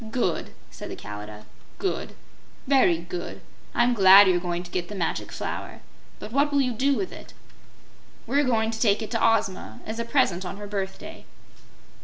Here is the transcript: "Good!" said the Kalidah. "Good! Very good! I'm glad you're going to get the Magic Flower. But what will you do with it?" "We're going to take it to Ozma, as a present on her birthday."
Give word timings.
"Good!" 0.09 0.53
said 0.71 0.89
the 0.89 0.95
Kalidah. 0.95 1.45
"Good! 1.77 2.15
Very 2.65 2.97
good! 2.97 3.39
I'm 3.75 3.93
glad 3.93 4.27
you're 4.27 4.39
going 4.39 4.63
to 4.63 4.71
get 4.71 4.87
the 4.89 4.95
Magic 4.95 5.31
Flower. 5.31 5.81
But 6.17 6.31
what 6.31 6.51
will 6.51 6.61
you 6.61 6.73
do 6.73 6.95
with 6.95 7.11
it?" 7.11 7.35
"We're 8.25 8.43
going 8.43 8.71
to 8.71 8.79
take 8.79 9.03
it 9.03 9.11
to 9.11 9.23
Ozma, 9.23 9.79
as 9.85 9.99
a 9.99 10.03
present 10.03 10.43
on 10.43 10.57
her 10.57 10.65
birthday." 10.65 11.25